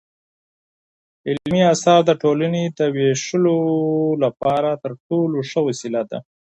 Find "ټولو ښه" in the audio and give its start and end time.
5.07-5.59